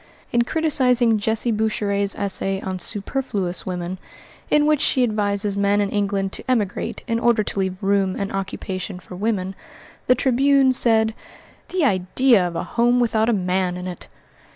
In 0.31 0.41
criticising 0.41 1.19
Jessie 1.19 1.51
Boucherett's 1.51 2.15
essay 2.15 2.59
on 2.61 2.79
"Superfluous 2.79 3.67
Women," 3.67 3.99
in 4.49 4.65
which 4.65 4.81
she 4.81 5.03
advises 5.03 5.55
men 5.55 5.79
in 5.79 5.91
England 5.91 6.31
to 6.31 6.43
emigrate 6.49 7.03
in 7.05 7.19
order 7.19 7.43
to 7.43 7.59
leave 7.59 7.83
room 7.83 8.15
and 8.15 8.31
occupation 8.31 8.97
for 8.97 9.15
women, 9.15 9.53
the 10.07 10.15
Tribune 10.15 10.73
said: 10.73 11.13
"The 11.69 11.85
idea 11.85 12.47
of 12.47 12.55
a 12.55 12.63
home 12.63 12.99
without 12.99 13.29
a 13.29 13.31
man 13.31 13.77
in 13.77 13.85
it!" 13.85 14.07